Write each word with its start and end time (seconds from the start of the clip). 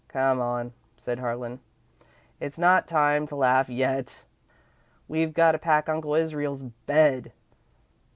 "Come 0.07 0.39
on," 0.41 0.73
said 0.97 1.19
Harlan, 1.19 1.59
"it's 2.39 2.57
not 2.57 2.87
time 2.87 3.27
to 3.27 3.35
laugh 3.35 3.69
yet. 3.69 4.25
We've 5.07 5.31
got 5.31 5.51
to 5.51 5.59
pack 5.59 5.87
Uncle 5.87 6.15
Israel's 6.15 6.63
bed." 6.63 7.31